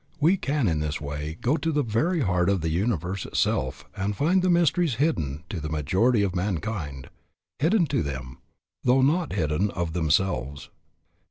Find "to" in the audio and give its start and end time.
1.57-1.71, 5.49-5.59, 7.85-8.01